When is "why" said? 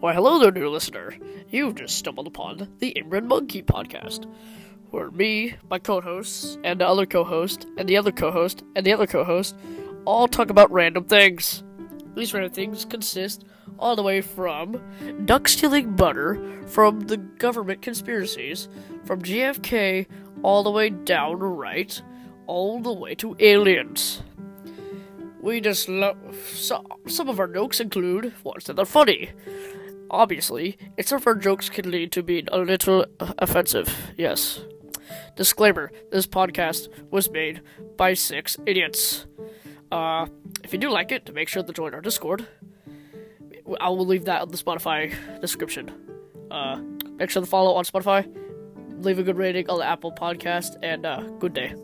0.00-0.14